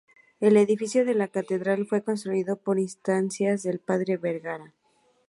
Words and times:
El 0.39 0.57
edificio 0.57 1.05
de 1.05 1.13
la 1.13 1.27
catedral 1.27 1.85
fue 1.85 2.01
construido 2.01 2.55
por 2.57 2.79
instancias 2.79 3.61
del 3.61 3.77
padre 3.77 4.17
Vergara. 4.17 4.73